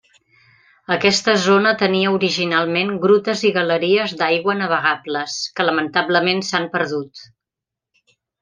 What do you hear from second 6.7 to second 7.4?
perdut.